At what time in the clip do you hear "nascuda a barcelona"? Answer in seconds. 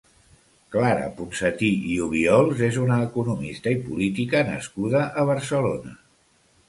4.51-5.95